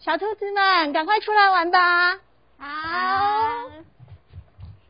[0.00, 2.18] 小兔子们，赶快出来玩吧！
[2.58, 3.68] 好。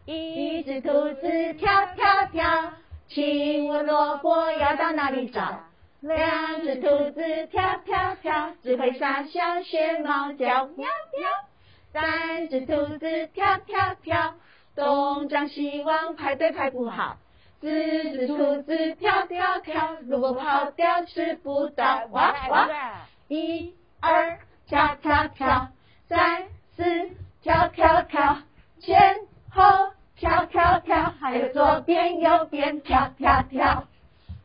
[0.04, 2.72] 一只兔子跳跳跳，
[3.08, 5.60] 请问萝卜要到哪里找？
[6.00, 10.86] 两只兔子跳跳跳，只会傻笑学猫叫喵
[11.16, 11.28] 喵。
[11.92, 14.34] 三只兔子跳跳跳，
[14.76, 17.16] 东张西望排队排不好。
[17.62, 22.68] 四只兔子跳跳跳，如果跑掉吃不到哇哇。
[23.28, 25.68] 一二跳跳跳，
[26.08, 26.46] 三
[26.76, 27.10] 四
[27.42, 28.38] 跳跳跳，
[28.78, 29.62] 前后。
[30.18, 33.86] 跳跳跳，还有左边右边跳跳跳。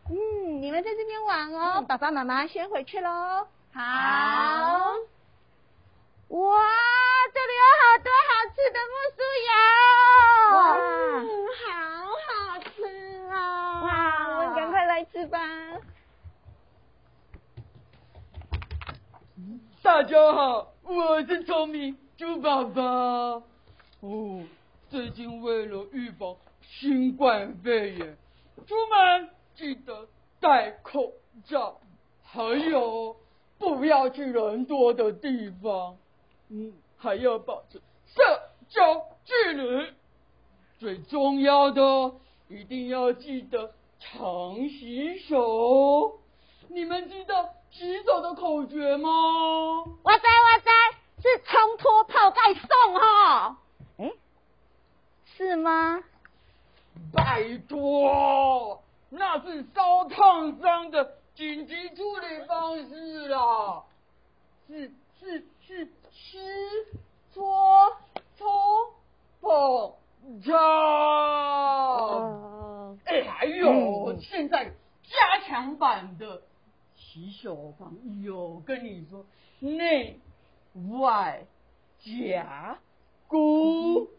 [0.08, 3.48] 嗯，你们在这边玩哦，爸爸妈妈先回去喽。
[3.74, 3.82] 好。
[6.28, 6.60] 哇，
[7.34, 9.52] 这里有好多好吃的木薯油。
[10.54, 10.62] 哇，
[11.66, 11.74] 好
[12.30, 12.70] 好吃
[13.32, 13.34] 哦。
[13.84, 13.90] 哇，
[14.30, 15.40] 我们赶快来吃吧。
[19.96, 22.82] 大家好，我是聪明猪宝宝。
[24.00, 24.44] 哦。
[24.90, 28.18] 最近为了预防新冠肺炎，
[28.66, 30.08] 出门记得
[30.40, 31.14] 戴口
[31.46, 31.80] 罩，
[32.24, 32.42] 还
[32.72, 33.16] 有
[33.60, 35.96] 不要去人多的地方，
[36.50, 38.24] 嗯，还要保持社
[38.70, 39.94] 交距离。
[40.80, 42.16] 最重要的，
[42.50, 46.20] 一定要记得常洗手。
[46.70, 49.10] 你们知道洗澡的口诀吗？
[50.04, 50.72] 哇塞哇塞，
[51.22, 53.58] 是冲脱泡盖送哈。
[55.26, 56.04] 是吗？
[57.12, 63.84] 拜托，那是烧烫伤的紧急处理方式啦。
[64.68, 66.38] 是是是，湿
[67.34, 67.98] 搓
[68.38, 68.94] 搓
[69.42, 69.96] 碰
[70.46, 70.54] 擦。
[73.06, 74.66] 哎，还有现在
[75.04, 76.44] 加强版的
[77.04, 79.26] 洗手防疫哦，跟你说，
[79.60, 80.20] 内
[81.00, 81.46] 外
[82.00, 82.78] 夹
[83.28, 84.10] 骨。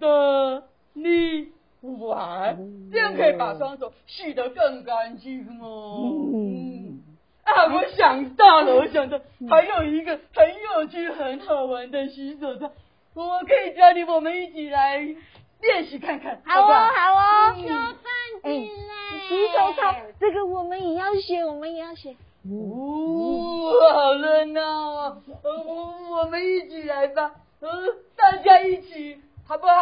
[0.00, 0.64] 的
[0.94, 2.58] 你玩，
[2.90, 6.10] 这样可以把双手洗得更干净哦。
[6.34, 7.02] 嗯，
[7.44, 12.72] 啊，我想到了，我想到还有一个很有趣、很好玩的洗手操，
[13.14, 16.42] 我可以教你，我们一起来练习看看。
[16.44, 17.54] 好哦，好哦。
[17.56, 18.02] 小饭
[18.42, 19.28] 进来。
[19.28, 22.16] 洗手操，这个我们也要学，我们也要学。
[22.50, 25.22] 哦，好热闹啊！
[25.44, 27.68] 我我们一起来吧，嗯，
[28.16, 29.20] 大家一起。
[29.44, 29.72] 好不好？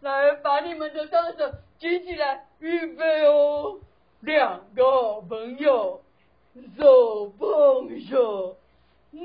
[0.00, 3.78] 来，把你们的双手举起来，预备哦！
[4.20, 6.02] 两个朋友
[6.76, 8.56] 手碰手，
[9.10, 9.20] 你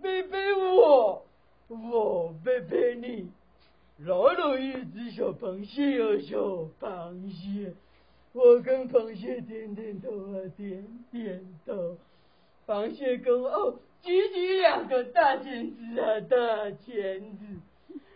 [0.00, 1.24] 背背我，
[1.68, 3.30] 我背背你。
[3.98, 6.38] 来了一只小螃蟹哦，小
[6.80, 7.74] 螃蟹，
[8.32, 11.96] 我跟螃蟹点点头啊，点点头。
[12.66, 17.44] 螃蟹跟哦，举起两个大钳子啊，大钳子。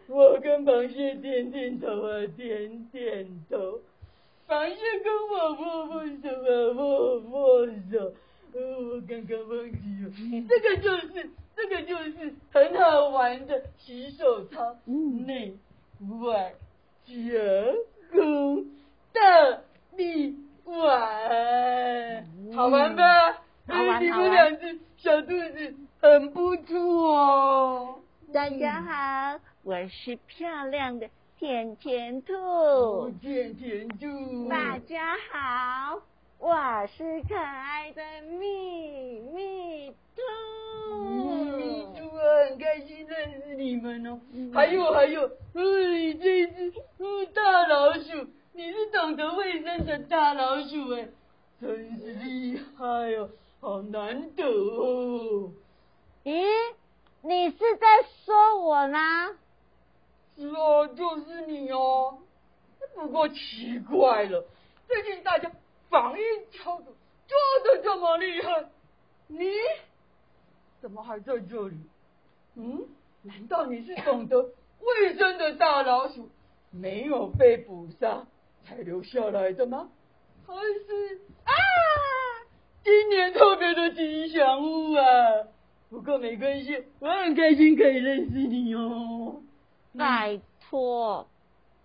[0.09, 3.81] 我跟螃蟹点点头啊，点点头。
[4.49, 8.15] 螃蟹跟我握握手啊，握握手。
[8.55, 10.11] 我刚刚忘记了，
[10.49, 15.53] 这个就是，这个就是很好玩的洗手操，内
[16.23, 16.55] 外
[17.05, 17.96] 夹攻
[19.97, 23.33] 大力玩，好玩吧？
[23.67, 27.99] 好玩，你们两只小兔子很不错哦。
[28.31, 29.41] 大家好。
[29.63, 31.09] 我是漂亮的
[31.39, 34.49] 甜甜兔，甜甜兔。
[34.51, 36.03] 大家好，
[36.39, 36.55] 我
[36.89, 38.03] 是可爱的
[38.39, 40.93] 蜜蜜兔。
[40.93, 41.25] 蜜
[41.57, 42.21] 蜜兔啊，
[42.51, 44.21] 很开心认识你们哦。
[44.53, 46.73] 还有还有，哎，这一只
[47.33, 51.07] 大老鼠，你是懂得卫生的大老鼠哎，
[51.61, 52.85] 真是厉害
[53.17, 53.29] 哦，
[53.61, 55.53] 好难得哦。
[56.25, 56.43] 咦，
[57.21, 57.87] 你是在
[58.25, 58.99] 说我呢？
[60.39, 62.17] 是啊，就是你哦。
[62.95, 64.43] 不过奇怪了，
[64.89, 65.53] 最近大家
[65.91, 66.23] 防疫
[66.57, 66.95] 操作
[67.27, 68.71] 做的这么厉害，
[69.27, 69.51] 你
[70.81, 71.77] 怎么还在这里？
[72.55, 72.87] 嗯？
[73.21, 74.49] 难道你是懂得
[74.81, 76.31] 卫生的大老鼠，
[76.71, 78.25] 没有被捕杀
[78.67, 79.89] 才留下来的吗？
[80.47, 81.53] 还是啊，
[82.85, 85.05] 今年特别的吉祥物啊？
[85.89, 89.41] 不过没关系，我很开心可以认识你哦。
[89.97, 91.29] 拜托，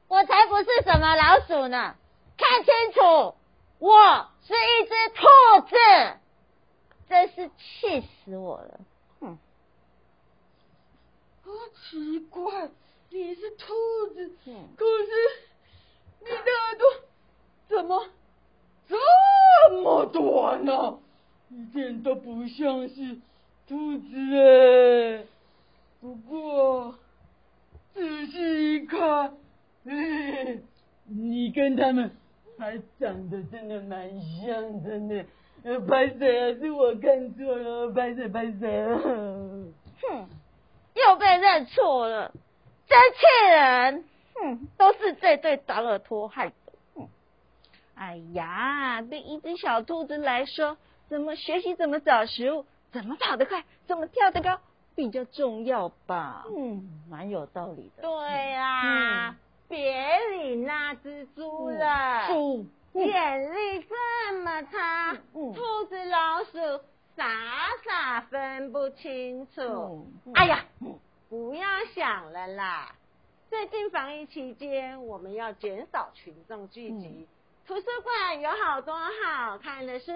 [0.07, 1.95] 我才不是什么老鼠呢！
[2.35, 3.35] 看清楚，
[3.77, 5.75] 我是一只兔子，
[7.07, 8.79] 真是气死我了！
[9.19, 9.37] 哼！
[11.43, 12.69] 啊，奇怪，
[13.09, 13.73] 你是兔
[14.15, 14.31] 子，
[14.75, 15.11] 可是
[16.21, 16.87] 你的耳朵
[17.69, 18.09] 怎么
[18.89, 18.97] 这
[19.81, 20.99] 么短呢？
[21.49, 23.17] 一点都不像是
[23.67, 24.07] 兔子
[24.37, 25.23] 哎！
[25.99, 26.95] 不过
[27.93, 29.33] 仔细一看，
[31.05, 32.11] 你跟他们
[32.57, 35.25] 还长得真的蛮像的呢。
[35.63, 36.57] 呃，拍谁啊？
[36.57, 38.95] 是我看错了，拍谁拍谁。
[38.95, 39.73] 哼，
[40.95, 42.31] 又被认错了，
[42.87, 43.19] 真气
[43.51, 44.03] 人！
[44.35, 46.53] 哼，都是这对长耳托害的。
[46.55, 46.60] 哼，
[48.01, 50.75] 哎呀，对一只小兔子来说，
[51.07, 54.59] 怎么学习怎么找食物，怎么跑得快，怎么跳得高，
[54.95, 56.43] 比较重要吧？
[56.49, 58.01] 嗯，蛮有道理的。
[58.01, 59.35] 对呀，
[59.67, 62.27] 别理那只猪了。
[62.27, 62.65] 猪。
[62.93, 66.83] 眼力这么差，兔子老鼠
[67.15, 67.23] 傻
[67.85, 70.07] 傻分不清楚。
[70.33, 70.65] 哎呀，
[71.29, 71.63] 不要
[71.93, 72.95] 想了啦！
[73.47, 77.27] 最近防疫期间，我们要减少群众聚集。
[77.67, 80.11] 图书馆有好多好看的书，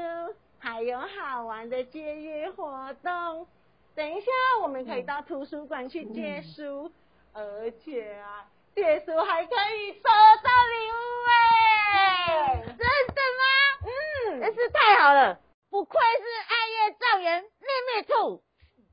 [0.59, 3.47] 还有好玩的借阅活动。
[3.95, 4.31] 等一下，
[4.61, 6.91] 我们可以到图书馆去借书，
[7.33, 10.97] 而且啊，借书还可以收到礼物
[11.29, 12.63] 哎！
[12.65, 13.45] 真的吗？
[13.85, 15.39] 嗯，真是太好了，
[15.69, 17.47] 不愧是爱乐造园秘
[17.95, 18.43] 密兔，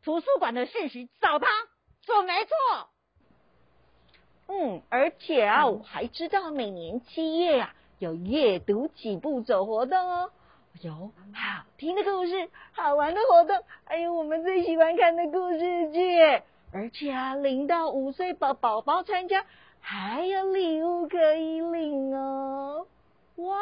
[0.05, 1.49] 图书馆的信息找他
[2.03, 2.55] 准没错。
[4.49, 10.33] 嗯，而且啊，我还知道每年七月啊有阅读几步走活动哦，
[10.81, 16.21] 有好听的故事、好玩的活动，还有我们最喜欢看的故事剧。
[16.73, 19.45] 而且啊，零到五岁宝宝宝参加
[19.79, 22.89] 还有礼物可以领哦。
[23.37, 23.57] 哇，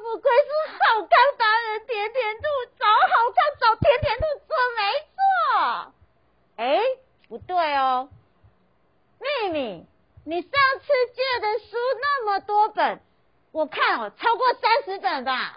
[0.00, 2.44] 不愧是好康达人甜甜兔，
[2.78, 5.92] 找好康找甜甜兔准没错。
[6.54, 6.80] 哎，
[7.28, 8.10] 不对哦，
[9.18, 9.84] 秘密，
[10.24, 10.86] 你上次
[11.16, 13.00] 借的书那么多本，
[13.56, 15.54] 我看哦超过三十本吧。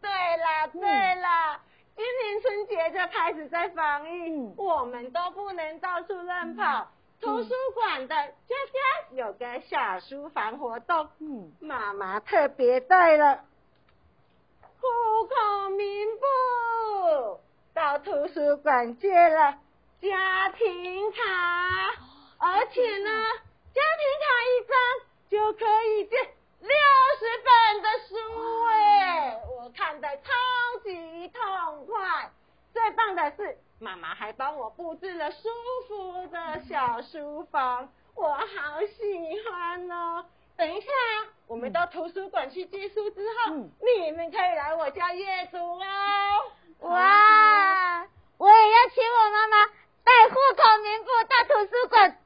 [0.00, 0.08] 对
[0.40, 0.80] 啦对
[1.16, 1.60] 啦，
[1.94, 6.88] 今年春节就开始在防疫，我们都不能到处乱跑。
[7.20, 8.24] 图书馆的家
[8.72, 13.44] 家有个小书房活动，嗯，妈妈特别带了。
[14.80, 14.86] 户
[15.26, 17.40] 口名簿
[17.74, 19.58] 到图书馆借了
[20.00, 21.18] 家庭卡，
[22.38, 23.10] 而且呢，
[23.74, 24.78] 家庭卡一张
[25.30, 26.16] 就可以借
[26.60, 26.70] 六
[27.18, 28.14] 十本的书
[28.66, 30.32] 哎，我看的超
[30.82, 32.30] 级痛快，
[32.72, 33.58] 最棒的是。
[33.80, 35.48] 妈妈还帮我布置了舒
[35.86, 40.24] 服的小书房，我好喜欢哦！
[40.56, 40.88] 等一下，
[41.46, 45.84] 我们到图书馆去借书之后，你们可以来我家阅读哦。
[46.80, 48.06] 哇！
[48.38, 49.66] 我也要请我妈妈
[50.02, 52.18] 带户口名簿到图书馆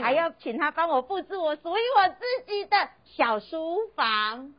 [0.00, 4.54] 还要请他帮我布置我属于我自己的小书房。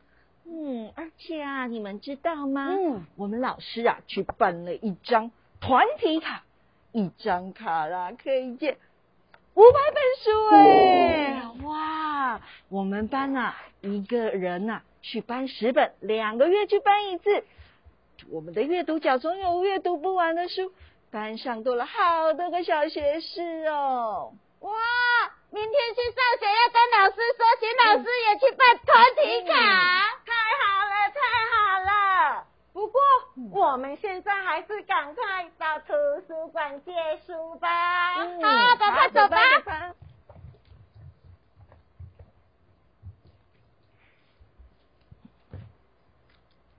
[0.46, 2.68] 嗯，而且啊，你们知道吗？
[2.70, 6.44] 嗯，我们老师啊去办了一张团体卡，
[6.92, 8.76] 一张卡啦可以借
[9.54, 11.42] 五百本书哎！
[11.64, 17.44] 哇，我们班啊一个人呐去搬十本，两个月去搬一次。
[18.30, 20.72] 我们的阅读角总有阅读不完的书，
[21.10, 24.34] 班上多了好多个小学士哦！
[24.60, 24.70] 哇，
[25.54, 29.54] 明天去上学要跟老师说，请老师也去办团体卡。
[30.26, 31.22] 太好了，太
[31.54, 33.00] 好了不过，
[33.52, 35.92] 我们现在还是赶快到图
[36.26, 36.92] 书馆借
[37.24, 38.16] 书吧。
[38.16, 39.94] 好，赶快走吧。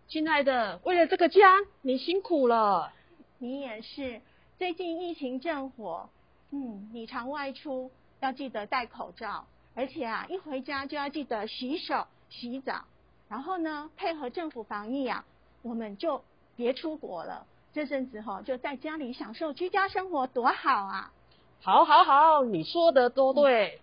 [0.10, 1.40] 亲爱的，为了这个家，
[1.82, 2.92] 你辛苦了。
[3.38, 4.22] 你也是。
[4.58, 6.10] 最近疫情正火，
[6.52, 7.90] 嗯，你常外出，
[8.22, 9.46] 要记得戴口罩，
[9.76, 12.86] 而且啊，一回家就要记得洗手、洗澡，
[13.30, 15.26] 然后呢，配合政府防疫啊。
[15.62, 16.24] 我们就
[16.56, 21.12] 别出国了，这阵子哈就在家里享受居家生活，多好啊！
[21.60, 23.82] 好，好，好，你说的都对。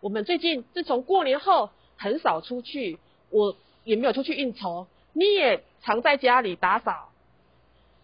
[0.00, 2.98] 我们最近自从过年后很少出去，
[3.30, 7.10] 我也没有出去应酬，你也常在家里打扫，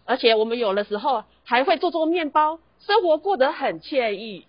[0.05, 4.46] 而且我们有的时候还会做做面包，生活过得很惬意。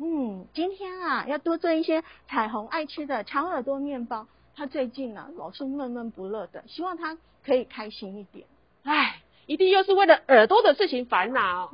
[0.00, 4.26] 嗯，今天啊要多做一些彩虹爱吃的长耳朵面包。
[4.56, 7.16] 他最近呢老是闷闷不乐的，希望他。
[7.42, 8.46] 可以开心一点，
[8.84, 11.72] 唉，一定又是为了耳朵的事情烦恼。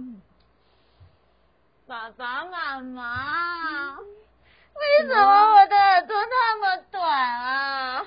[1.88, 8.06] 爸爸妈妈，为什么我的耳朵那么短啊？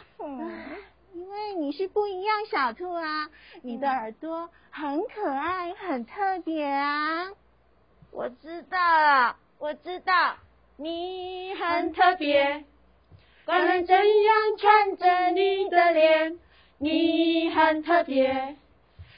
[1.14, 3.30] 因为你是不一样小兔啊，
[3.62, 7.28] 你的耳朵很可爱，很特别啊。
[8.12, 10.38] 我知道了，我知道，
[10.78, 12.63] 你很特别，
[13.46, 16.39] 管人怎样看着你的脸。
[16.78, 18.56] 你很特别，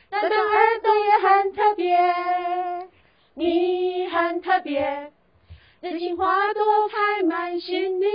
[0.10, 2.90] 那对耳朵也很特别。
[3.36, 5.12] 你很特别。
[5.80, 8.12] 真心花朵开满心里面，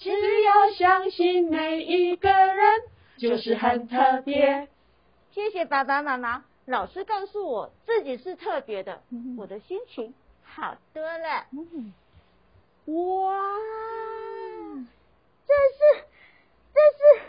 [0.00, 0.10] 只
[0.42, 2.82] 要相信每一个人
[3.18, 4.66] 就是很特别。
[5.30, 10.12] 谢谢爸爸妈妈，老师告诉我自己是特别的，嗯我的心情
[10.60, 11.46] 好多了。
[11.52, 11.94] 嗯，
[12.84, 13.34] 哇，
[15.46, 16.04] 这是
[16.74, 17.22] 这是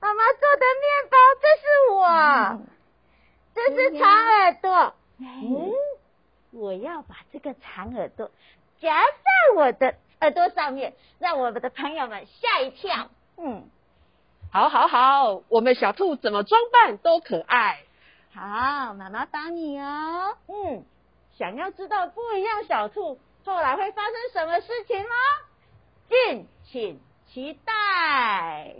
[0.00, 2.02] 妈妈做的面包，这是我，
[3.54, 4.94] 这是长耳朵。
[5.18, 5.72] 嗯，
[6.52, 8.30] 我要把这个长耳朵
[8.80, 13.10] 夹在我的耳朵上面，让我们的朋友们吓一跳。
[13.36, 13.68] 嗯，
[14.50, 17.80] 好好好，我们小兔怎么装扮都可爱。
[18.34, 20.38] 好，妈妈帮你哦。
[20.46, 20.84] 嗯，
[21.38, 25.14] 想要知道不一样小兔后来会发生什么事情吗？
[26.08, 28.74] 敬请期待。